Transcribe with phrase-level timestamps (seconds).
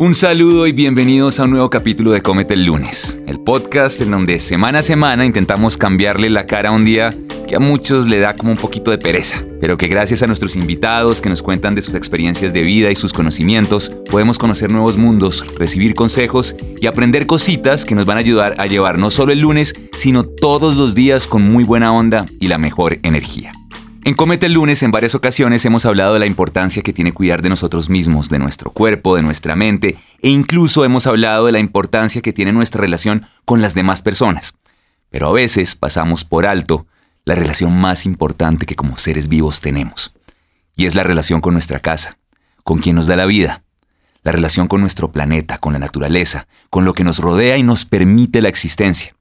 [0.00, 4.12] Un saludo y bienvenidos a un nuevo capítulo de Cómete el lunes, el podcast en
[4.12, 7.12] donde semana a semana intentamos cambiarle la cara a un día
[7.48, 10.54] que a muchos le da como un poquito de pereza, pero que gracias a nuestros
[10.54, 14.96] invitados que nos cuentan de sus experiencias de vida y sus conocimientos, podemos conocer nuevos
[14.96, 19.32] mundos, recibir consejos y aprender cositas que nos van a ayudar a llevar no solo
[19.32, 23.50] el lunes, sino todos los días con muy buena onda y la mejor energía.
[24.08, 27.42] En Comete el lunes en varias ocasiones hemos hablado de la importancia que tiene cuidar
[27.42, 31.58] de nosotros mismos, de nuestro cuerpo, de nuestra mente, e incluso hemos hablado de la
[31.58, 34.54] importancia que tiene nuestra relación con las demás personas.
[35.10, 36.86] Pero a veces pasamos por alto
[37.26, 40.14] la relación más importante que como seres vivos tenemos,
[40.74, 42.16] y es la relación con nuestra casa,
[42.64, 43.62] con quien nos da la vida,
[44.22, 47.84] la relación con nuestro planeta, con la naturaleza, con lo que nos rodea y nos
[47.84, 49.17] permite la existencia.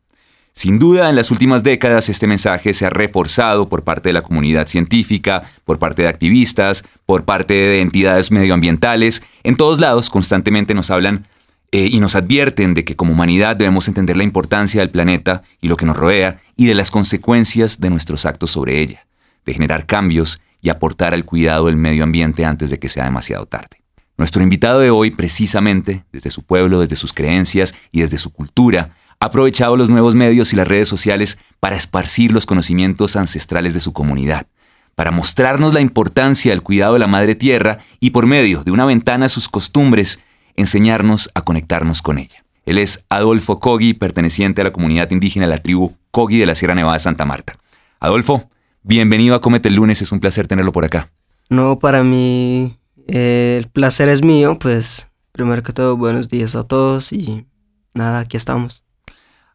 [0.57, 4.23] Sin duda, en las últimas décadas este mensaje se ha reforzado por parte de la
[4.23, 9.21] comunidad científica, por parte de activistas, por parte de entidades medioambientales.
[9.43, 11.27] En todos lados constantemente nos hablan
[11.71, 15.67] eh, y nos advierten de que como humanidad debemos entender la importancia del planeta y
[15.67, 19.05] lo que nos rodea y de las consecuencias de nuestros actos sobre ella,
[19.45, 23.45] de generar cambios y aportar al cuidado del medio ambiente antes de que sea demasiado
[23.45, 23.83] tarde.
[24.17, 28.95] Nuestro invitado de hoy, precisamente, desde su pueblo, desde sus creencias y desde su cultura,
[29.19, 33.79] ha aprovechado los nuevos medios y las redes sociales para esparcir los conocimientos ancestrales de
[33.79, 34.47] su comunidad,
[34.95, 38.85] para mostrarnos la importancia del cuidado de la madre tierra y por medio de una
[38.85, 40.19] ventana a sus costumbres,
[40.55, 42.43] enseñarnos a conectarnos con ella.
[42.65, 46.55] Él es Adolfo Kogi, perteneciente a la comunidad indígena de la tribu Kogi de la
[46.55, 47.57] Sierra Nevada de Santa Marta.
[47.99, 48.49] Adolfo,
[48.83, 51.11] bienvenido a Comete el lunes, es un placer tenerlo por acá.
[51.49, 56.63] No, para mí eh, el placer es mío, pues primero que todo buenos días a
[56.63, 57.47] todos y
[57.93, 58.86] nada, aquí estamos.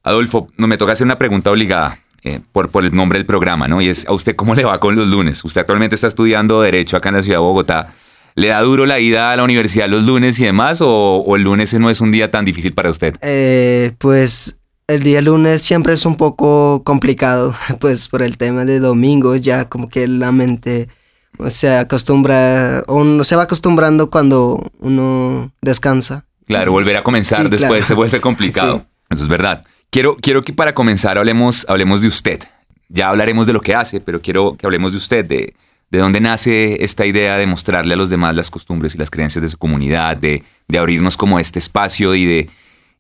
[0.03, 3.69] Adolfo, no me toca hacer una pregunta obligada eh, por, por el nombre del programa,
[3.69, 3.81] ¿no?
[3.81, 5.45] Y es, ¿a usted cómo le va con los lunes?
[5.45, 7.93] Usted actualmente está estudiando Derecho acá en la ciudad de Bogotá.
[8.35, 10.79] ¿Le da duro la ida a la universidad los lunes y demás?
[10.81, 13.15] ¿O, el lunes no es un día tan difícil para usted?
[13.21, 14.59] Eh, pues
[14.89, 19.69] el día lunes siempre es un poco complicado, pues por el tema de domingos, ya
[19.69, 20.89] como que la mente
[21.49, 26.27] se acostumbra, o uno se va acostumbrando cuando uno descansa.
[26.47, 28.87] Claro, volver a comenzar después se vuelve complicado.
[29.11, 29.65] Eso es verdad.
[29.93, 32.41] Quiero, quiero que para comenzar hablemos, hablemos de usted.
[32.89, 35.55] Ya hablaremos de lo que hace, pero quiero que hablemos de usted, de,
[35.91, 39.43] de dónde nace esta idea de mostrarle a los demás las costumbres y las creencias
[39.43, 42.51] de su comunidad, de, de abrirnos como este espacio y de,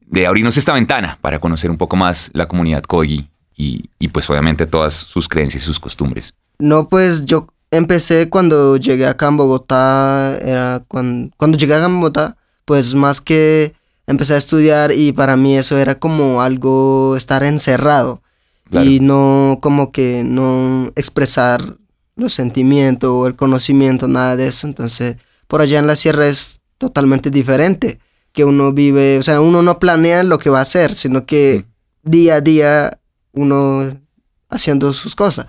[0.07, 3.27] de, abrirnos esta ventana para conocer un poco más la comunidad Kogi
[3.57, 6.35] y, y pues obviamente todas sus creencias y sus costumbres.
[6.59, 12.01] No, pues yo empecé cuando llegué acá en Bogotá, era cuando, cuando llegué acá en
[12.01, 12.37] Bogotá,
[12.67, 13.73] pues más que
[14.07, 18.23] empecé a estudiar y para mí eso era como algo estar encerrado
[18.71, 21.77] y no como que no expresar
[22.17, 24.67] los sentimientos o el conocimiento, nada de eso.
[24.67, 28.01] Entonces, por allá en la sierra es totalmente diferente,
[28.33, 31.67] que uno vive, o sea, uno no planea lo que va a hacer, sino que
[32.05, 32.11] mm.
[32.11, 32.99] día a día
[33.33, 33.83] uno
[34.49, 35.47] haciendo sus cosas.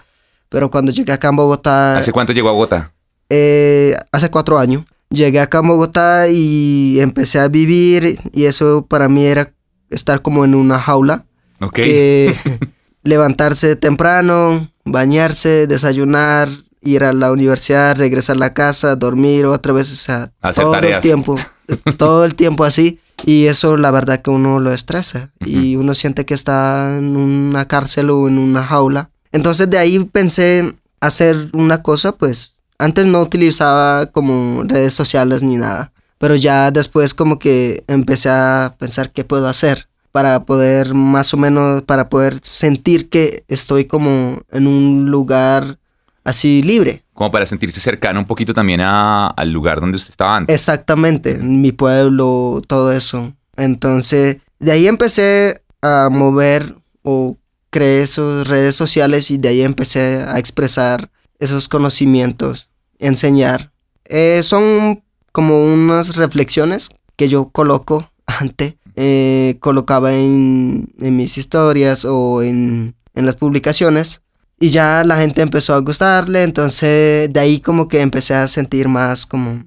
[0.49, 1.97] Pero cuando llegué acá en Bogotá...
[1.97, 2.93] ¿Hace cuánto llegó a Bogotá?
[3.29, 9.07] Eh, hace cuatro años llegué acá a Bogotá y empecé a vivir y eso para
[9.07, 9.53] mí era
[9.89, 11.25] estar como en una jaula.
[11.61, 11.79] Ok.
[13.03, 16.49] levantarse temprano, bañarse, desayunar,
[16.81, 20.99] ir a la universidad, regresar a la casa, dormir otra vez, o sea, todo el
[21.01, 21.35] tiempo,
[21.97, 22.99] todo el tiempo así.
[23.25, 27.67] Y eso la verdad que uno lo estresa y uno siente que está en una
[27.67, 29.11] cárcel o en una jaula.
[29.31, 32.52] Entonces de ahí pensé hacer una cosa pues
[32.83, 38.75] antes no utilizaba como redes sociales ni nada, pero ya después como que empecé a
[38.77, 44.39] pensar qué puedo hacer para poder más o menos, para poder sentir que estoy como
[44.51, 45.79] en un lugar
[46.25, 47.03] así libre.
[47.13, 50.53] Como para sentirse cercano un poquito también al lugar donde usted estaba antes.
[50.53, 53.33] Exactamente, mi pueblo, todo eso.
[53.55, 57.37] Entonces, de ahí empecé a mover o
[57.69, 62.69] creé esas redes sociales y de ahí empecé a expresar esos conocimientos,
[63.03, 63.71] enseñar.
[64.05, 72.41] Eh, son como unas reflexiones que yo coloco antes, eh, colocaba en, mis historias o
[72.41, 74.21] en, en las publicaciones
[74.59, 78.87] y ya la gente empezó a gustarle, entonces de ahí como que empecé a sentir
[78.87, 79.63] más como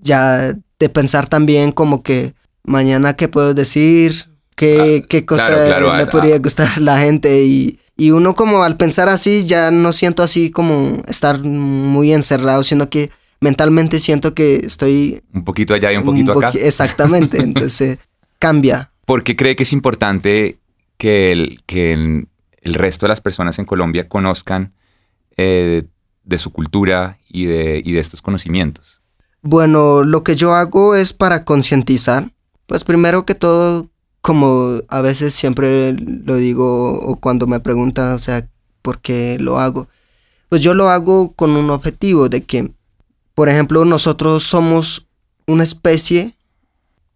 [0.00, 2.34] ya de pensar también como que
[2.64, 8.10] mañana qué puedo decir, qué, qué cosa le podría gustar a la gente y y
[8.10, 13.10] uno como al pensar así ya no siento así como estar muy encerrado, sino que
[13.40, 15.22] mentalmente siento que estoy...
[15.32, 16.52] Un poquito allá y un poquito acá.
[16.54, 17.98] Exactamente, entonces
[18.38, 18.92] cambia.
[19.04, 20.58] ¿Por qué cree que es importante
[20.96, 24.72] que el, que el, resto de las personas en Colombia conozcan
[25.36, 25.84] eh,
[26.24, 29.02] de su cultura y de, y de estos conocimientos?
[29.42, 32.30] Bueno, lo que yo hago es para concientizar
[32.66, 33.90] Pues primero que todo,
[34.22, 38.48] como a veces siempre lo digo o cuando me preguntan, o sea,
[38.80, 39.88] ¿por qué lo hago?
[40.48, 42.72] Pues yo lo hago con un objetivo de que,
[43.34, 45.06] por ejemplo, nosotros somos
[45.46, 46.36] una especie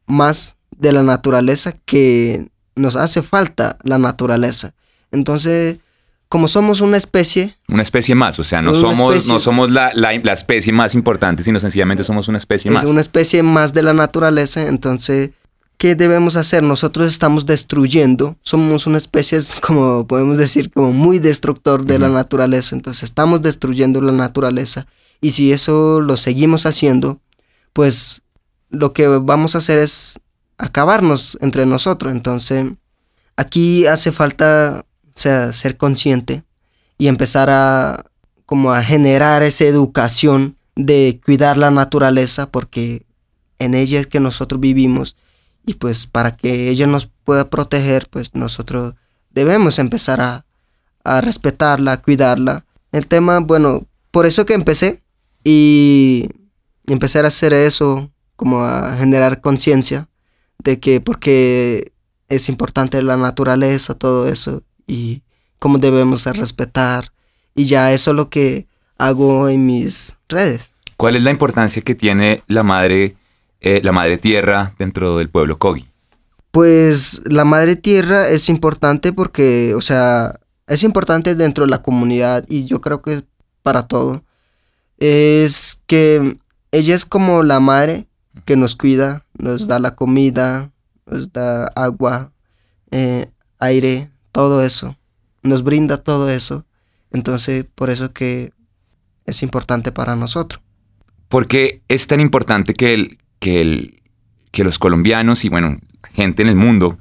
[0.06, 4.74] más de la naturaleza que nos hace falta la naturaleza.
[5.12, 5.78] Entonces,
[6.28, 7.56] como somos una especie...
[7.68, 11.60] Una especie más, o sea, no somos, no somos la, la, especie más importante, sino
[11.60, 12.84] sencillamente somos una especie más.
[12.84, 15.30] Es una especie más de la naturaleza, entonces,
[15.76, 16.62] ¿qué debemos hacer?
[16.62, 22.74] Nosotros estamos destruyendo, somos una especie, como podemos decir, como muy destructor de la naturaleza,
[22.74, 24.86] entonces estamos destruyendo la naturaleza,
[25.20, 27.20] y si eso lo seguimos haciendo,
[27.72, 28.22] pues
[28.70, 30.20] lo que vamos a hacer es
[30.58, 32.66] acabarnos entre nosotros, entonces
[33.36, 34.84] aquí hace falta
[35.14, 36.44] sea, ser consciente
[36.98, 38.06] y empezar a
[38.44, 43.04] como a generar esa educación de cuidar la naturaleza porque
[43.58, 45.16] en ella es que nosotros vivimos
[45.66, 48.94] y pues para que ella nos pueda proteger pues nosotros
[49.30, 50.46] debemos empezar a,
[51.04, 52.64] a respetarla, a cuidarla.
[52.92, 55.02] El tema, bueno, por eso que empecé
[55.44, 56.28] y
[56.86, 60.08] empecé a hacer eso, como a generar conciencia
[60.58, 61.92] de que porque
[62.28, 65.22] es importante la naturaleza, todo eso y
[65.58, 67.12] cómo debemos respetar.
[67.54, 68.66] Y ya eso es lo que
[68.98, 70.72] hago en mis redes.
[70.96, 73.16] ¿Cuál es la importancia que tiene la madre,
[73.60, 75.86] eh, la madre tierra dentro del pueblo Kogi?
[76.50, 82.44] Pues la madre tierra es importante porque, o sea, es importante dentro de la comunidad
[82.48, 83.24] y yo creo que
[83.62, 84.24] para todo.
[84.98, 86.38] Es que
[86.72, 88.06] ella es como la madre
[88.44, 90.72] que nos cuida, nos da la comida,
[91.04, 92.32] nos da agua,
[92.90, 94.96] eh, aire, todo eso,
[95.42, 96.64] nos brinda todo eso.
[97.12, 98.52] Entonces, por eso que
[99.24, 100.62] es importante para nosotros.
[101.28, 104.02] ¿Por qué es tan importante que, el, que, el,
[104.50, 105.78] que los colombianos y, bueno,
[106.12, 106.98] gente en el mundo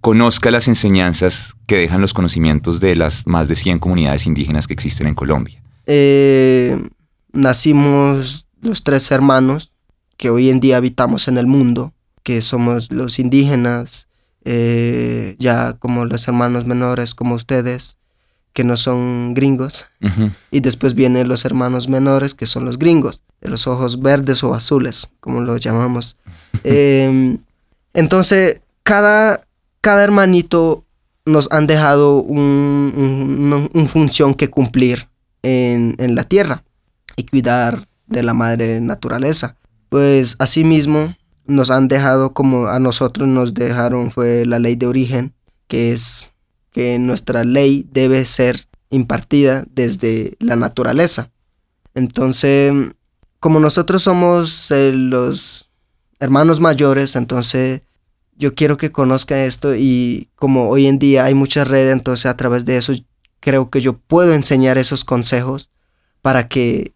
[0.00, 4.72] conozca las enseñanzas que dejan los conocimientos de las más de 100 comunidades indígenas que
[4.72, 5.62] existen en Colombia?
[5.84, 6.88] Eh,
[7.34, 9.72] nacimos los tres hermanos
[10.16, 11.92] que hoy en día habitamos en el mundo,
[12.22, 14.08] que somos los indígenas,
[14.46, 17.98] eh, ya como los hermanos menores como ustedes,
[18.54, 19.84] que no son gringos,
[20.50, 24.54] y después vienen los hermanos menores, que son los gringos, de los ojos verdes o
[24.54, 26.16] azules, como los llamamos.
[26.64, 27.38] Em,
[27.92, 29.42] entonces, cada,
[29.80, 30.84] cada hermanito
[31.26, 35.08] nos han dejado una un, función que cumplir
[35.42, 36.64] en, en, la tierra
[37.16, 39.56] y cuidar de la madre naturaleza.
[39.88, 41.14] Pues asimismo,
[41.46, 45.34] nos han dejado como a nosotros nos dejaron fue la ley de origen,
[45.66, 46.30] que es
[46.72, 51.30] que nuestra ley debe ser impartida desde la naturaleza.
[51.94, 52.72] Entonces,
[53.44, 55.68] como nosotros somos eh, los
[56.18, 57.82] hermanos mayores, entonces
[58.38, 62.38] yo quiero que conozca esto y como hoy en día hay muchas redes, entonces a
[62.38, 62.94] través de eso
[63.40, 65.68] creo que yo puedo enseñar esos consejos
[66.22, 66.94] para que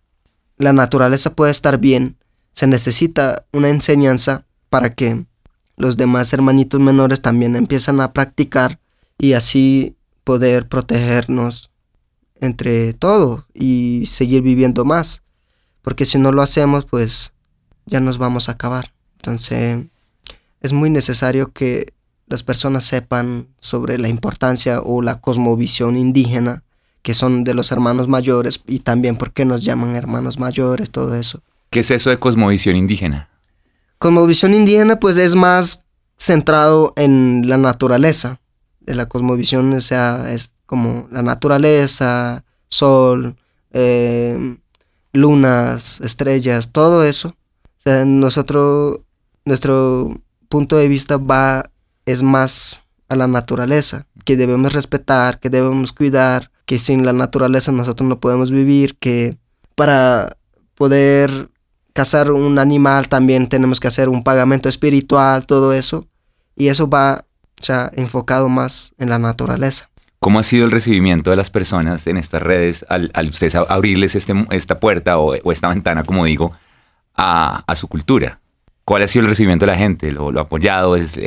[0.56, 2.17] la naturaleza pueda estar bien
[2.55, 5.27] se necesita una enseñanza para que
[5.77, 8.81] los demás hermanitos menores también empiezan a practicar
[9.19, 11.71] y así poder protegernos
[12.41, 15.23] entre todo y seguir viviendo más.
[15.83, 17.33] Porque si no lo hacemos, pues
[17.87, 18.93] ya nos vamos a acabar.
[19.17, 19.87] Entonces,
[20.61, 21.93] es muy necesario que
[22.27, 26.63] las personas sepan sobre la importancia o la cosmovisión indígena,
[27.03, 31.15] que son de los hermanos mayores, y también por qué nos llaman hermanos mayores, todo
[31.15, 31.43] eso.
[31.70, 33.31] ¿Qué es eso de cosmovisión indígena?
[33.99, 35.85] Cosmovisión indígena pues es más
[36.17, 38.41] centrado en la naturaleza.
[38.85, 43.37] La cosmovisión o sea, es como la naturaleza, sol,
[43.73, 44.56] eh,
[45.20, 47.34] lunas, estrellas, todo eso.
[47.84, 49.01] O nosotros,
[49.44, 51.70] nuestro punto de vista va,
[52.06, 57.72] es más a la naturaleza, que debemos respetar, que debemos cuidar, que sin la naturaleza
[57.72, 59.39] nosotros no podemos vivir, que
[59.75, 60.37] para
[60.75, 61.51] poder
[61.94, 66.06] cazar un animal también tenemos que hacer un pagamento espiritual, todo eso.
[66.55, 67.25] Y eso va
[67.94, 69.91] enfocado más en la naturaleza.
[70.20, 74.15] ¿Cómo ha sido el recibimiento de las personas en estas redes al, al ustedes abrirles
[74.17, 76.53] este, esta puerta o, esta ventana, como digo,
[77.15, 78.41] a, su cultura?
[78.84, 80.10] ¿Cuál ha sido el recibimiento de la gente?
[80.10, 80.96] ¿Lo, ha apoyado?
[80.96, 81.19] ¿Es,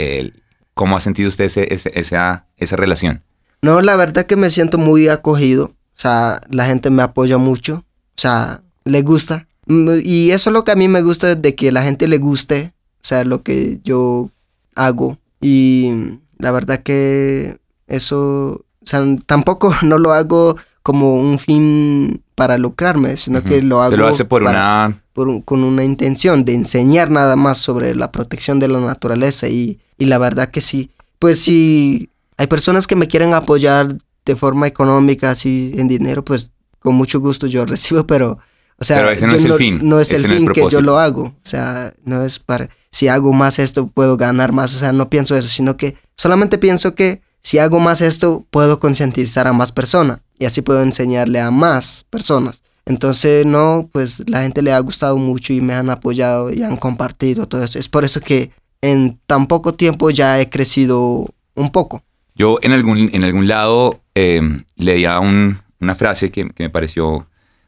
[0.74, 3.24] ¿Cómo ha sentido usted esa, esa relación?
[3.62, 5.66] No, la verdad que me siento muy acogido.
[5.66, 7.86] O sea, la gente me apoya mucho.
[8.18, 9.48] O sea, le gusta.
[9.68, 12.18] Mm, y eso es lo que a mí me gusta, de que la gente le
[12.18, 14.32] guste, o sea, lo que yo
[14.76, 15.18] hago.
[15.40, 22.58] Y la verdad que eso, o sea, tampoco no lo hago como un fin para
[22.58, 25.00] lucrarme, sino que lo hago Se lo hace por una...
[25.14, 30.06] con una intención de enseñar nada más sobre la protección de la naturaleza y, y
[30.06, 30.90] la verdad que sí.
[31.20, 33.96] Pues si hay personas que me quieren apoyar
[34.26, 38.40] de forma económica, así en dinero, pues con mucho gusto yo recibo, pero...
[38.80, 39.80] O sea, pero ese no es el fin.
[39.84, 41.26] No es el fin que yo lo hago.
[41.26, 42.68] O sea, no es para...
[42.90, 44.76] Si hago más esto, puedo ganar más.
[44.76, 48.80] O sea, no pienso eso, sino que solamente pienso que si hago más esto, puedo
[48.80, 52.64] concientizar a más personas y así puedo enseñarle a más personas.
[52.86, 56.78] Entonces, no, pues la gente le ha gustado mucho y me han apoyado y han
[56.78, 57.80] compartido todo eso.
[57.80, 62.04] Es por eso que en tan poco tiempo ya he crecido un poco.
[62.36, 64.42] Yo en algún, en algún lado eh,
[64.76, 67.28] leía una frase que, me pareció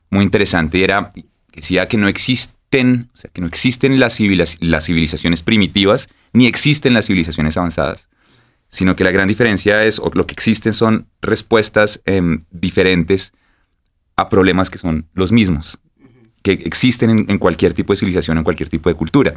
[0.09, 1.25] muy interesante y era que
[1.61, 7.05] decía que no existen, o sea, que no existen las civilizaciones primitivas ni existen las
[7.05, 8.09] civilizaciones avanzadas
[8.73, 13.31] sino que la gran diferencia es, o lo que existen son respuestas em, diferentes
[14.15, 15.79] a problemas que son los mismos,
[16.41, 19.33] que existen en, cualquier tipo de civilización, en cualquier tipo de cultura.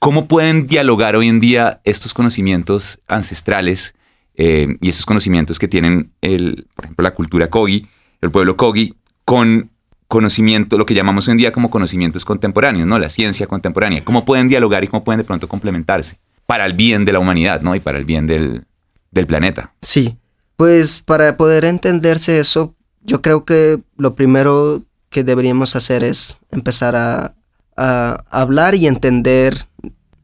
[0.00, 3.94] ¿Cómo pueden dialogar hoy en día estos conocimientos ancestrales
[4.34, 7.86] em, y estos conocimientos que tienen, el, por ejemplo, la cultura Kogi,
[8.20, 9.70] el pueblo Kogi, con
[10.08, 12.98] conocimiento, lo que llamamos hoy en día como conocimientos contemporáneos, ¿no?
[12.98, 14.02] La ciencia contemporánea.
[14.04, 17.62] ¿Cómo pueden dialogar y cómo pueden de pronto complementarse para el bien de la humanidad,
[17.62, 17.76] ¿no?
[17.76, 18.66] Y para el bien del,
[19.12, 19.72] del planeta.
[19.80, 20.18] Sí,
[20.56, 26.96] pues para poder entenderse eso, yo creo que lo primero que deberíamos hacer es empezar
[26.96, 27.34] a,
[27.74, 29.66] hablar y entender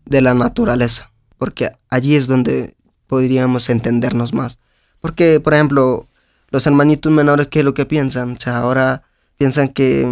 [0.04, 2.76] de la naturaleza, porque allí es donde
[3.08, 4.60] podríamos entendernos más.
[5.00, 6.08] Porque, por ejemplo,
[6.50, 8.32] los hermanitos menores, ¿qué es lo que piensan?
[8.32, 9.02] O sea, ahora
[9.38, 10.06] piensan que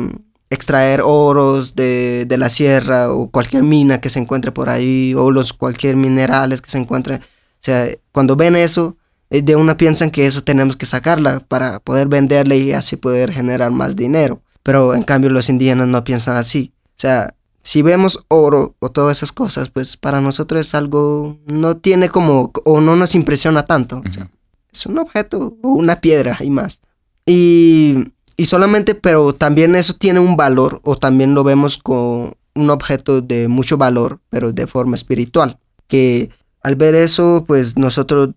[0.51, 5.31] extraer oros de, de, la sierra o cualquier mina que se encuentre por ahí o
[5.31, 7.21] los cualquier minerales que se encuentre
[7.67, 8.97] sea, cuando ven eso,
[9.31, 13.33] eh, de una piensan que eso tenemos que sacarla para poder venderle y así poder
[13.33, 14.41] generar más dinero.
[14.63, 16.73] Pero en cambio los indígenas no piensan así.
[16.85, 21.77] O sea, si vemos oro o todas esas cosas, pues para nosotros es algo, no
[21.77, 24.03] tiene como, o no nos impresiona tanto.
[24.05, 24.31] O sea,
[24.73, 26.81] es un objeto o una piedra y más.
[27.27, 32.71] Y, y solamente, pero también eso tiene un valor, o también lo vemos con un
[32.71, 35.59] objeto de mucho valor, pero de forma espiritual.
[35.89, 36.31] Que
[36.67, 38.31] al ver eso, pues nosotros,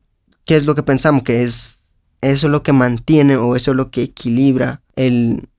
[0.46, 1.24] ¿qué es lo que pensamos?
[1.24, 5.50] Que es eso es lo que mantiene o eso es lo que equilibra el,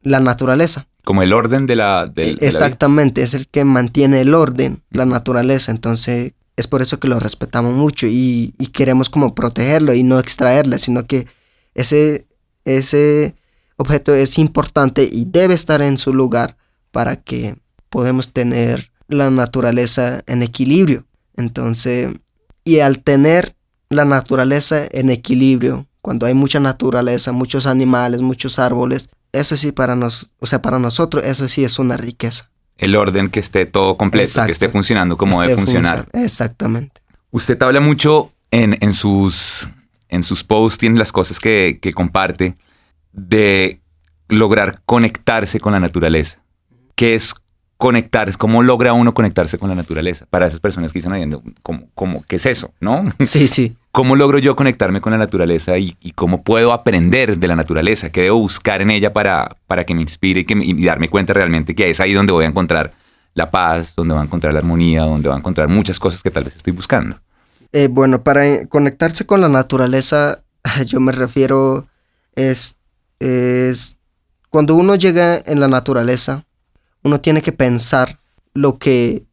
[0.00, 0.86] la naturaleza.
[1.04, 2.10] Como el orden de la...
[2.16, 5.70] Exactamente, es el que mantiene el orden, la naturaleza.
[5.72, 10.18] Entonces, es por eso que lo respetamos mucho y, y queremos como protegerlo y no
[10.18, 11.26] extraerle, sino que
[11.74, 12.26] ese,
[12.64, 13.34] ese
[13.76, 16.56] objeto es importante y debe estar en su lugar
[16.92, 17.56] para que
[17.90, 21.04] podamos tener la naturaleza en equilibrio.
[21.36, 22.08] Entonces,
[22.64, 23.54] y al tener
[23.88, 29.96] la naturaleza en equilibrio, cuando hay mucha naturaleza, muchos animales, muchos árboles, eso sí para
[29.96, 32.50] nos, o sea, para nosotros eso sí es una riqueza.
[32.78, 36.06] El orden que esté todo completo, que esté funcionando como debe funcionar.
[36.12, 37.00] Exactamente.
[37.30, 39.70] Usted habla mucho en, en, sus,
[40.08, 42.56] en sus posts, tiene las cosas que, que comparte,
[43.12, 43.80] de
[44.28, 46.38] lograr conectarse con la naturaleza,
[46.94, 47.34] que es
[47.76, 50.26] conectar, es cómo logra uno conectarse con la naturaleza.
[50.30, 52.72] Para esas personas que dicen, oye, ¿cómo, qué es eso?
[52.80, 53.04] ¿No?
[53.24, 53.76] Sí, sí.
[53.90, 58.10] ¿Cómo logro yo conectarme con la naturaleza y, cómo puedo aprender de la naturaleza?
[58.10, 61.32] ¿Qué debo buscar en ella para, para que me inspire y, que y darme cuenta
[61.32, 62.92] realmente que es ahí donde voy a encontrar
[63.34, 66.30] la paz, donde voy a encontrar la armonía, donde voy a encontrar muchas cosas que
[66.30, 67.18] tal vez estoy buscando?
[67.72, 70.42] Eh, bueno, para conectarse con la naturaleza,
[70.86, 71.86] yo me refiero,
[72.34, 72.76] es,
[73.18, 73.98] es
[74.50, 76.45] cuando uno llega en la naturaleza,
[77.06, 78.18] uno tiene que pensar
[78.52, 79.24] lo que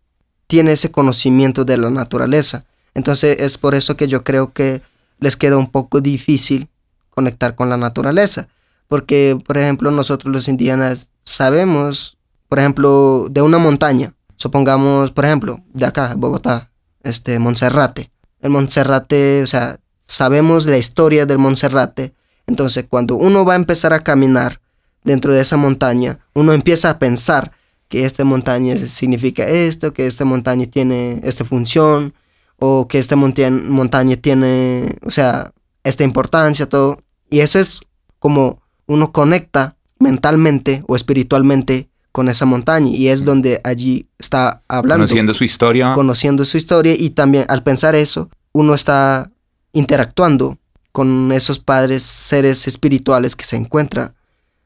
[0.48, 2.65] tiene ese conocimiento de la naturaleza.
[2.94, 4.82] Entonces es por eso que yo creo que
[5.20, 6.70] les queda un poco difícil
[7.10, 8.48] conectar con la naturaleza.
[8.88, 14.13] Porque, por ejemplo, nosotros los indígenas sabemos, por ejemplo, de una montaña.
[14.38, 16.70] Supongamos, por ejemplo, de acá, Bogotá,
[17.01, 18.12] este, Monserrate.
[18.42, 22.13] El Monserrate, o sea, sabemos la historia del Monserrate.
[22.46, 24.60] Entonces, cuando uno va a empezar a caminar
[25.03, 27.51] dentro de esa montaña, uno empieza a pensar
[27.93, 32.15] que esta montaña significa esto, que esta montaña tiene esta función,
[32.57, 35.51] o que esta montaña tiene, o sea,
[35.83, 36.97] esta importancia, todo.
[37.29, 37.81] Y eso es
[38.17, 45.03] como uno conecta mentalmente o espiritualmente con esa montaña y es donde allí está hablando.
[45.03, 45.93] Conociendo su historia.
[45.93, 49.29] Conociendo su historia y también al pensar eso, uno está
[49.71, 50.57] interactuando
[50.91, 54.15] con esos padres, seres espirituales que se encuentran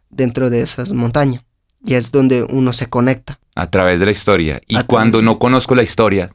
[0.10, 1.44] dentro de esas montañas
[1.86, 3.40] y es donde uno se conecta.
[3.56, 4.62] A través de la historia.
[4.68, 6.30] Y cuando no conozco la historia.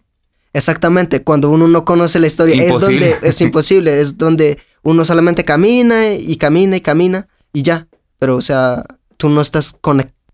[0.53, 5.45] Exactamente, cuando uno no conoce la historia es donde es imposible, es donde uno solamente
[5.45, 7.89] camina y camina y camina y ya.
[8.19, 8.85] Pero o sea,
[9.17, 9.79] tú no estás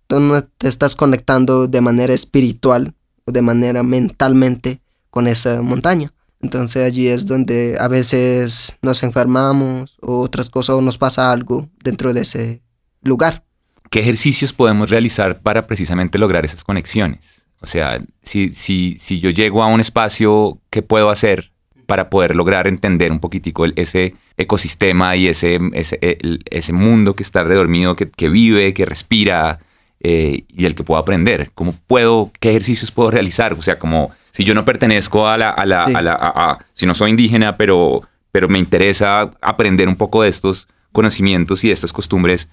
[0.06, 2.94] tú no te estás conectando de manera espiritual
[3.26, 6.12] o de manera mentalmente con esa montaña.
[6.40, 11.68] Entonces allí es donde a veces nos enfermamos o otras cosas o nos pasa algo
[11.82, 12.62] dentro de ese
[13.02, 13.44] lugar.
[13.90, 17.47] ¿Qué ejercicios podemos realizar para precisamente lograr esas conexiones?
[17.61, 21.50] O sea, si, si, si yo llego a un espacio, ¿qué puedo hacer
[21.87, 27.68] para poder lograr entender un poquitico ese ecosistema y ese, ese, mundo que está alrededor
[27.68, 29.59] mío, que, que vive, que respira
[30.00, 31.50] eh, y el que puedo aprender?
[31.54, 33.54] ¿Cómo puedo, qué ejercicios puedo realizar?
[33.54, 36.95] O sea, como si yo no pertenezco a la, a la, a la si no
[36.95, 38.02] soy indígena, pero,
[38.33, 42.49] pero me interesa aprender un poco de estos conocimientos y de estas costumbres,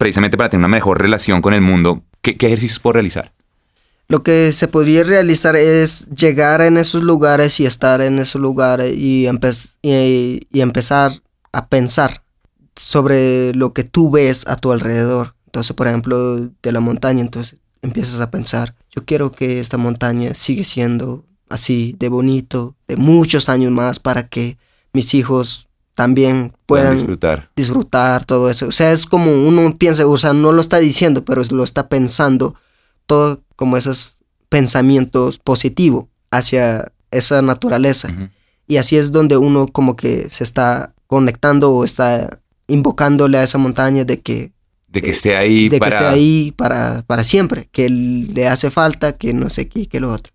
[0.00, 3.34] precisamente para tener una mejor relación con el mundo, ¿qué, ejercicios puedo realizar?
[4.08, 8.96] Lo que se podría realizar es llegar en esos lugares y estar en esos lugares
[8.96, 9.28] y,
[9.82, 11.12] y, empezar
[11.52, 12.22] a pensar
[12.74, 15.34] sobre lo que tú ves a tu alrededor.
[15.44, 20.34] Entonces, por ejemplo, de la montaña, entonces empiezas a pensar, yo quiero que esta montaña
[20.34, 24.56] siga siendo así, de bonito, de muchos años más para que
[24.94, 27.50] mis hijos también puedan, disfrutar.
[27.56, 28.68] disfrutar todo eso.
[28.68, 31.88] O sea, es como uno piensa, o sea, no lo está diciendo, pero lo está
[31.88, 32.54] pensando
[33.06, 34.18] todo como esos
[34.48, 38.30] pensamientos positivos hacia esa naturaleza.
[38.66, 43.58] Y así es donde uno como que se está conectando o está invocándole a esa
[43.58, 44.52] montaña de que
[44.86, 45.90] de que esté ahí de para...
[45.90, 50.00] que esté ahí para, para siempre, que le hace falta, que no sé qué, que
[50.00, 50.32] lo otro.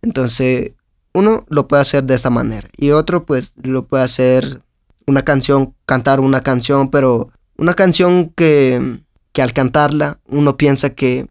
[0.00, 0.72] Entonces,
[1.12, 4.62] uno lo puede hacer de esta manera y otro pues lo puede hacer
[5.10, 9.00] una canción, cantar una canción, pero una canción que,
[9.32, 11.26] que al cantarla uno piensa que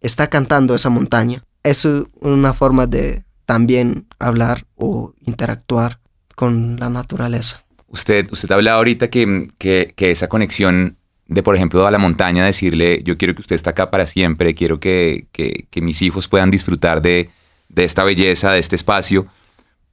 [0.00, 1.44] está cantando esa montaña.
[1.62, 1.86] Es
[2.20, 6.00] una forma de también hablar o interactuar
[6.34, 7.62] con la naturaleza.
[7.88, 10.96] Usted, usted habla ahorita que, que, que esa conexión
[11.28, 14.54] de, por ejemplo, a la montaña, decirle, yo quiero que usted esté acá para siempre,
[14.54, 15.26] quiero que,
[15.74, 17.30] mis hijos puedan disfrutar de,
[17.74, 19.26] esta belleza, de este espacio,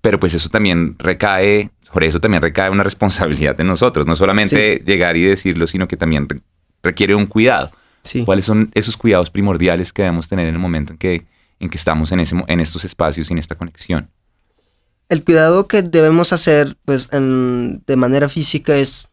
[0.02, 4.82] pero pues eso también recae, por eso también recae una responsabilidad de nosotros, no solamente
[4.84, 6.28] llegar y decirlo, sino que también
[6.82, 7.72] requiere un cuidado.
[8.26, 11.26] ¿Cuáles son esos cuidados primordiales que debemos tener en el momento en que,
[11.60, 14.10] en que estamos en, ese, en estos espacios y en esta conexión?
[15.08, 19.10] El cuidado que debemos hacer pues, de manera física es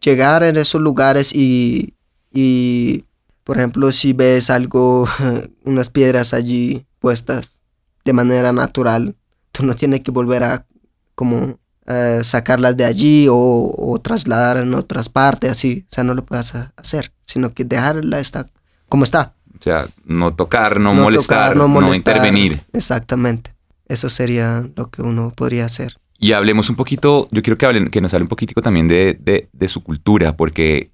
[0.00, 1.94] llegar en esos lugares y,
[2.32, 3.04] y,
[3.44, 5.06] por ejemplo, si ves algo,
[5.64, 7.60] unas piedras allí puestas
[8.04, 9.16] de manera natural,
[9.52, 10.66] tú no tienes que volver a
[11.14, 13.34] como eh, sacarlas de allí o,
[13.76, 18.20] o, trasladar en otras partes, así, o sea, no lo puedes hacer, sino que dejarla
[18.20, 18.46] está
[18.90, 19.34] como está.
[19.58, 22.60] O sea, no tocar, no, molestar, no, molestar, no intervenir.
[22.72, 23.54] Exactamente.
[23.86, 25.96] Eso sería lo que uno podría hacer.
[26.18, 29.48] Y hablemos un poquito, yo quiero que, hablen, que nos hable un poquitico también de,
[29.68, 30.90] su cultura, porque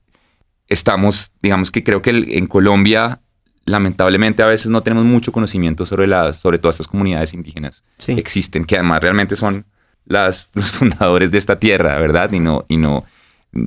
[0.69, 3.23] estamos, digamos que creo que en Colombia,
[3.65, 8.13] lamentablemente a veces no tenemos mucho conocimiento sobre, las, sobre todas estas comunidades indígenas que
[8.15, 9.67] existen, que además realmente son
[10.07, 12.33] las, los fundadores de esta tierra, ¿verdad?
[12.33, 13.05] Y no, y no,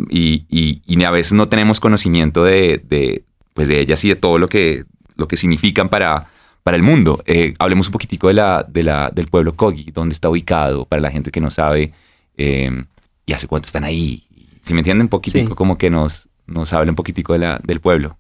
[0.10, 0.46] y,
[0.86, 3.24] y, a veces no tenemos conocimiento de, de,
[3.54, 6.28] pues de ellas y de todo lo que, lo que significan para,
[6.64, 7.24] para el mundo.
[7.26, 11.02] Eh, hablemos un poquitico de la, de la, del pueblo Kogi, dónde está ubicado, para
[11.02, 11.94] la gente que no sabe,
[12.38, 12.86] eh,
[13.26, 14.26] y hace cuánto están ahí.
[14.62, 17.80] Si me entienden un poquitico, como que nos, nos hable un poquitico de la, del
[17.80, 18.18] pueblo.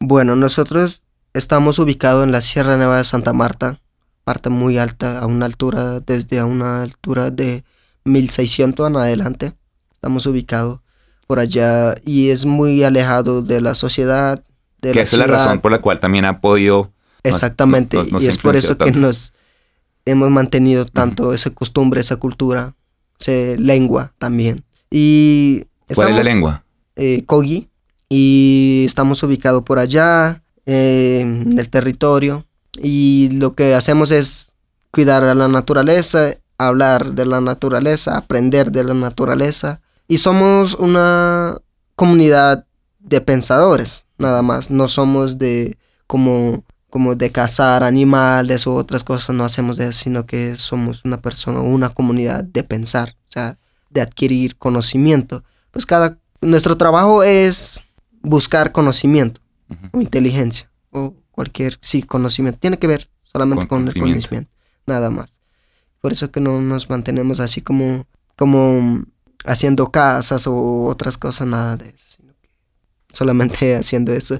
[0.00, 1.02] Bueno, nosotros
[1.34, 3.78] estamos ubicados en la Sierra Nevada de Santa Marta,
[4.24, 7.64] parte muy alta, a una altura, desde a una altura de
[8.04, 9.52] 1600 en adelante.
[9.92, 10.80] Estamos ubicados
[11.26, 14.42] por allá y es muy alejado de la sociedad.
[14.80, 16.92] De que esa es la razón por la cual también ha podido
[17.24, 19.32] Exactamente, y es por eso que nos
[20.04, 22.74] hemos mantenido tanto esa costumbre, esa cultura,
[23.18, 24.64] esa lengua también.
[24.90, 26.64] Y ¿Cuál es la lengua?
[26.96, 27.68] Eh, Kogi,
[28.08, 32.44] y estamos ubicados por allá, eh, en el territorio,
[32.80, 34.54] y lo que hacemos es
[34.90, 41.56] cuidar a la naturaleza, hablar de la naturaleza, aprender de la naturaleza, y somos una
[41.96, 42.66] comunidad
[42.98, 49.34] de pensadores, nada más, no somos de como como de cazar animales o otras cosas,
[49.34, 53.56] no hacemos eso, sino que somos una persona, una comunidad de pensar, o sea,
[53.88, 55.42] de adquirir conocimiento.
[55.70, 57.82] Pues cada, nuestro trabajo es
[58.20, 59.40] buscar conocimiento
[59.92, 62.60] o inteligencia o cualquier, sí, conocimiento.
[62.60, 64.50] Tiene que ver solamente con, el conocimiento,
[64.86, 65.40] nada más.
[66.00, 69.04] Por eso que no nos mantenemos así como, como
[69.44, 72.48] haciendo casas o otras cosas, nada de eso, sino que
[73.10, 74.38] solamente haciendo eso.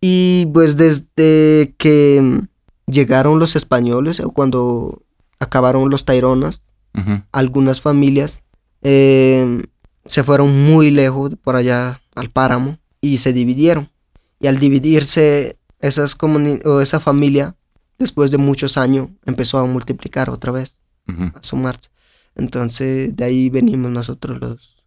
[0.00, 2.42] Y pues desde que
[2.86, 5.02] llegaron los españoles, o cuando
[5.38, 6.62] acabaron los Taironas,
[7.30, 8.42] algunas familias
[8.82, 9.62] eh,
[10.04, 13.90] se fueron muy lejos por allá al páramo y se dividieron.
[14.40, 16.16] Y al dividirse esas
[16.64, 17.56] o esa familia,
[17.98, 21.90] después de muchos años, empezó a multiplicar otra vez, a sumarse.
[22.36, 24.82] Entonces, de ahí venimos nosotros los,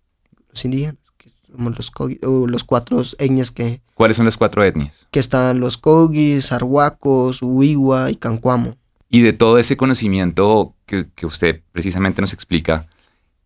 [0.50, 1.92] los indígenas, que somos los,
[2.26, 3.82] o los cuatro etnias que...
[3.94, 5.08] ¿Cuáles son las cuatro etnias?
[5.12, 8.78] Que están los Kogis, Arhuacos, Huigua y Cancuamo.
[9.10, 12.88] Y de todo ese conocimiento que, que usted precisamente nos explica,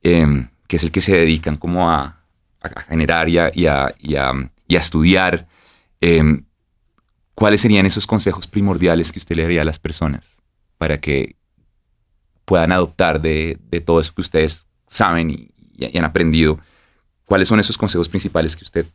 [0.01, 2.17] em, que es el que se dedican como a,
[2.61, 5.47] a generar y a, y a, y a, estudiar,
[6.01, 6.45] em,
[7.37, 10.37] ¿cuáles serían esos consejos primordiales que usted le daría a las personas
[10.79, 11.35] para que
[12.45, 15.51] puedan adoptar de, de todo eso que ustedes saben y,
[15.95, 16.59] han aprendido?
[17.25, 18.87] ¿Cuáles son esos consejos principales que usted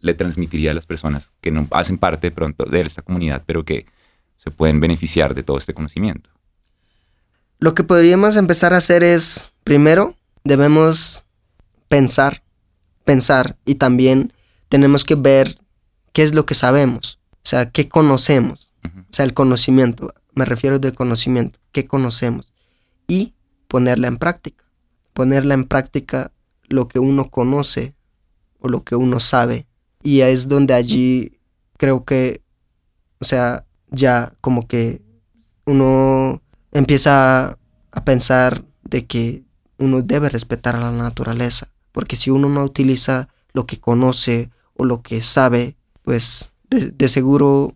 [0.00, 3.86] le transmitiría a las personas que no hacen parte pronto de esta comunidad, pero que
[4.36, 6.30] se pueden beneficiar de todo este conocimiento?
[7.60, 11.24] Lo que podríamos empezar a hacer es, primero, debemos
[11.88, 12.42] pensar
[13.08, 14.34] pensar y también
[14.68, 15.58] tenemos que ver
[16.12, 17.17] qué es lo que sabemos,
[17.48, 22.54] sea, qué conocemos, o sea, el conocimiento, me refiero del conocimiento, qué conocemos
[23.06, 23.34] y
[23.68, 24.64] ponerla en práctica,
[25.12, 26.32] ponerla en práctica
[26.68, 27.94] lo que uno conoce
[28.60, 29.66] o lo que uno sabe.
[30.02, 31.38] Y es donde allí
[31.76, 32.42] creo que,
[33.20, 35.02] o sea, ya como que
[35.64, 37.58] uno empieza
[37.90, 39.44] a pensar de que
[39.78, 44.84] uno debe respetar a la naturaleza porque si uno no utiliza lo que conoce o
[44.84, 47.74] lo que sabe, pues de, seguro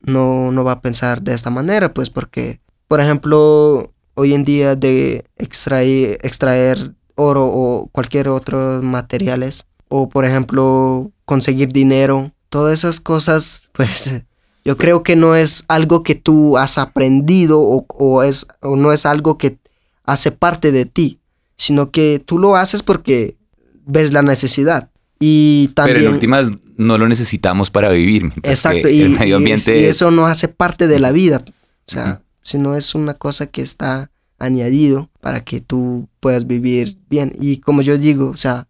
[0.00, 4.76] no, no va a pensar de esta manera, pues porque, por ejemplo, hoy en día
[4.76, 13.00] de extraer, extraer oro o cualquier otro materiales, o por ejemplo conseguir dinero, todas esas
[13.00, 14.22] cosas, pues
[14.64, 18.92] yo creo que no es algo que tú has aprendido o, o, es, o no
[18.92, 19.58] es algo que
[20.04, 21.20] hace parte de ti,
[21.56, 23.36] sino que tú lo haces porque
[23.84, 24.90] ves la necesidad.
[25.18, 25.98] Y también...
[25.98, 28.32] Pero en últimas no lo necesitamos para vivir.
[28.42, 29.80] Exacto, y, el medio ambiente...
[29.80, 31.42] y, eso no hace parte de la vida.
[31.46, 37.32] O sea, sino es una cosa que está añadido para que tú puedas vivir bien.
[37.40, 38.68] Y como yo digo, o sea,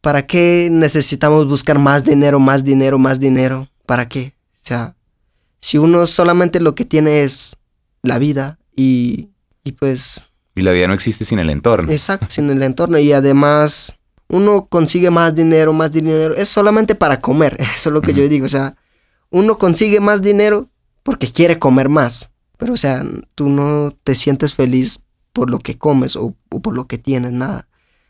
[0.00, 3.68] ¿para qué necesitamos buscar más dinero, más dinero, más dinero?
[3.86, 4.34] ¿Para qué?
[4.52, 4.94] O sea,
[5.60, 7.56] si uno solamente lo que tiene es
[8.02, 9.28] la vida y,
[9.64, 10.26] y pues...
[10.54, 11.90] Y la vida no existe sin el entorno.
[11.90, 12.98] Exacto, sin el entorno.
[12.98, 13.98] Y además
[14.30, 18.26] uno consigue más dinero, más dinero, es solamente para comer, eso es lo que yo
[18.28, 18.76] digo, o sea,
[19.30, 20.68] uno consigue más dinero
[21.02, 25.78] porque quiere comer más, pero o sea, tú no te sientes feliz por lo que
[25.78, 27.68] comes o, por lo que tienes, nada.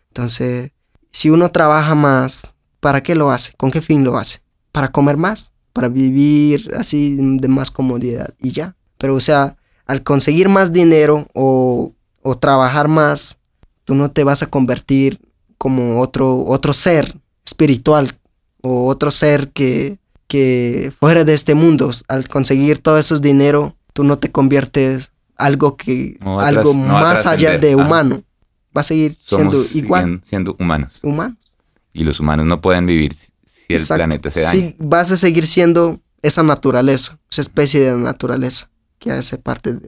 [0.09, 0.73] Entonces,
[1.11, 3.53] si uno trabaja más, ¿para qué lo hace?
[3.57, 4.41] ¿Con qué fin lo hace?
[4.73, 8.77] Para comer más, para vivir así de más comodidad y ya.
[8.99, 9.57] Pero o sea,
[9.87, 13.39] al conseguir más dinero o, o trabajar más,
[13.85, 15.21] tú no te vas a convertir
[15.61, 18.19] como otro, otro ser espiritual
[18.63, 21.91] o otro ser que, que fuera de este mundo.
[22.09, 27.77] Al conseguir todo esos dinero, tú no te conviertes algo que algo más allá de
[27.77, 28.23] humano.
[28.75, 30.23] Va a seguir siendo igual.
[30.25, 30.99] Siendo humanos.
[31.03, 31.53] Humanos.
[31.93, 33.13] Y los humanos no pueden vivir
[33.45, 34.53] si el planeta se daña.
[34.53, 39.79] Sí, vas a seguir siendo esa naturaleza, esa especie de naturaleza que hace parte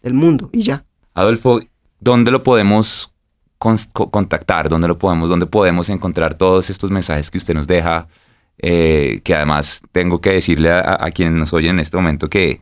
[0.00, 0.86] del mundo y ya.
[1.12, 1.60] Adolfo,
[2.00, 3.12] ¿dónde lo podemos
[3.58, 8.08] contactar, dónde lo podemos, dónde podemos encontrar todos estos mensajes que usted nos deja,
[8.58, 12.60] eh, que además tengo que decirle a, quienes nos oyen en este momento que,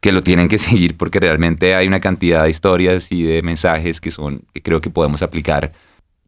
[0.00, 4.00] que lo tienen que seguir porque realmente hay una cantidad de historias y de mensajes
[4.00, 5.72] que son que creo que podemos aplicar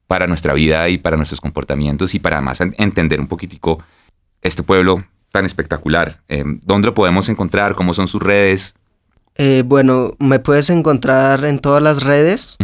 [0.07, 3.83] para nuestra vida y para nuestros comportamientos y para además entender un poquitico
[4.41, 6.23] este pueblo tan espectacular.
[6.29, 7.75] Eh, ¿Dónde lo podemos encontrar?
[7.75, 8.75] ¿Cómo son sus redes?
[9.35, 12.57] Eh, bueno, me puedes encontrar en todas las redes.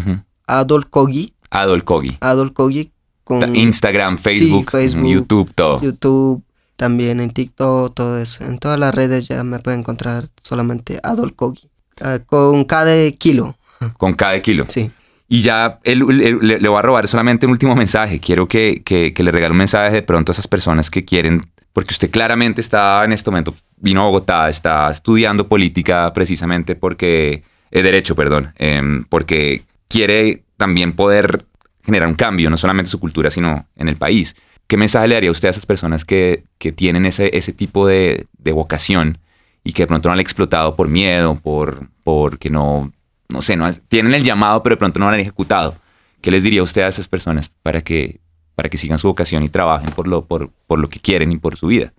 [0.46, 1.34] Adol Kogi.
[1.52, 2.16] Adol Kogi.
[2.20, 2.90] Adol Kogi.
[3.24, 4.72] Con Instagram, Facebook,
[5.04, 5.80] YouTube, todo.
[5.80, 6.42] YouTube,
[6.76, 8.44] también en TikTok, todo eso.
[8.44, 11.68] En todas las redes ya me pueden encontrar solamente Adol Kogi.
[12.00, 13.56] Ah, con cada kilo.
[13.96, 14.64] Con cada kilo.
[14.68, 14.90] Sí.
[15.28, 18.18] Y ya le, voy a robar solamente un último mensaje.
[18.18, 21.92] Quiero que, que, le regale un mensaje de pronto a esas personas que quieren, porque
[21.94, 27.82] usted claramente está en este momento, vino a Bogotá, está estudiando política precisamente porque, eh,
[27.82, 31.44] derecho, perdón, em, porque quiere también poder
[31.84, 34.36] generar un cambio, no solamente en su cultura, sino en el país.
[34.68, 36.44] ¿Qué mensaje le daría usted a esas personas que,
[36.76, 39.18] tienen ese, ese tipo de, vocación
[39.64, 42.92] y que de pronto no han explotado por miedo, por porque no,
[43.28, 45.74] no sé, no tienen el llamado, pero de pronto no lo han ejecutado?
[46.20, 48.20] ¿Qué les diría usted a esas personas para que,
[48.54, 51.38] para que sigan su vocación y trabajen por lo, por, por lo que quieren y
[51.38, 51.92] por su vida?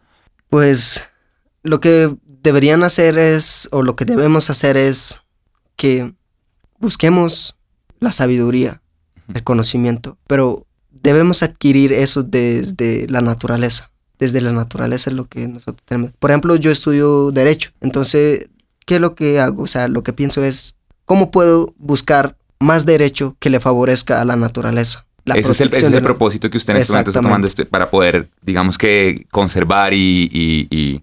[0.47, 1.09] Pues
[1.63, 5.21] lo que deberían hacer es, o lo que debemos hacer es
[5.75, 6.13] que
[6.79, 7.57] busquemos
[8.03, 8.81] la sabiduría,
[9.33, 15.47] el conocimiento, pero debemos adquirir eso desde la naturaleza, desde la naturaleza es lo que
[15.47, 16.11] nosotros tenemos.
[16.19, 18.49] Por ejemplo, yo estudio derecho, entonces,
[18.85, 19.63] ¿qué es lo que hago?
[19.63, 24.25] O sea, lo que pienso es, ¿cómo puedo buscar más derecho que le favorezca a
[24.25, 25.05] la naturaleza?
[25.25, 28.77] ese es el, propósito que usted en este momento está tomando este, para poder, digamos
[28.77, 31.01] que, conservar y,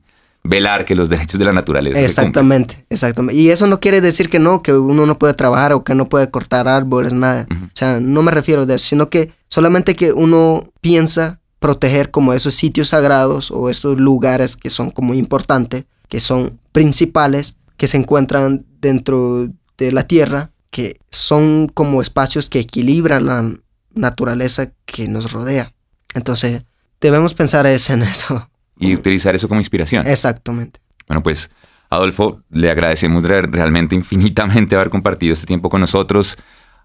[0.51, 2.01] velar que los derechos de la naturaleza.
[2.01, 3.41] Exactamente, exactamente.
[3.41, 6.09] Y eso no quiere decir que no, que uno no puede trabajar o que no
[6.09, 7.47] puede cortar árboles, nada.
[7.51, 12.35] O sea, no me refiero a eso, sino que solamente que uno piensa proteger como
[12.35, 17.99] esos sitios sagrados o estos lugares que son como importantes, que son principales, que se
[17.99, 23.55] encuentran dentro de la tierra, que son como espacios que equilibran la
[23.95, 25.73] naturaleza que nos rodea.
[26.15, 26.65] Entonces,
[27.01, 28.50] debemos pensar en eso.
[28.81, 30.07] Y utilizar eso como inspiración.
[30.07, 30.81] Exactamente.
[31.07, 31.51] Bueno, pues
[31.91, 36.39] Adolfo, le agradecemos realmente infinitamente haber compartido este tiempo con nosotros,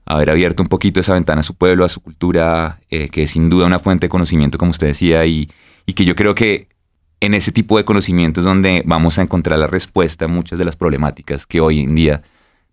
[0.06, 3.32] haber abierto un poquito esa ventana a su pueblo, a su cultura, eh, que es
[3.32, 5.50] sin duda una fuente de conocimiento, como usted decía, y,
[5.86, 6.68] y que yo creo que
[7.20, 10.66] en ese tipo de conocimientos es donde vamos a encontrar la respuesta a muchas de
[10.66, 12.22] las problemáticas que hoy en día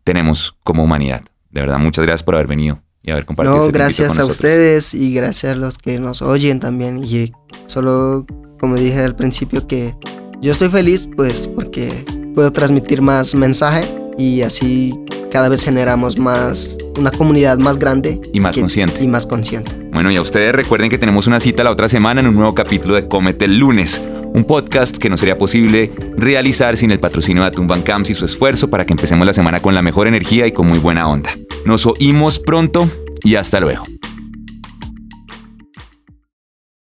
[0.05, 1.23] tenemos como humanidad.
[1.51, 3.57] De verdad, muchas gracias por haber venido y haber compartido.
[3.57, 7.03] No, este gracias a ustedes y gracias a los que nos oyen también.
[7.05, 7.33] Y
[7.67, 8.27] solo,
[8.63, 9.93] como dije al principio, que
[10.41, 12.05] yo estoy feliz pues porque
[12.37, 13.85] puedo transmitir más mensaje
[14.17, 14.95] y así
[15.33, 19.73] cada vez generamos más una comunidad más grande y más consciente y más consciente.
[19.93, 22.55] Bueno, y a ustedes recuerden que tenemos una cita la otra semana en un nuevo
[22.55, 24.01] capítulo de Cómete el lunes,
[24.33, 28.25] un podcast que no sería posible realizar sin el patrocinio de Atumban Camps y su
[28.25, 31.31] esfuerzo para que empecemos la semana con la mejor energía y con muy buena onda.
[31.65, 32.89] Nos oímos pronto
[33.25, 33.83] y hasta luego.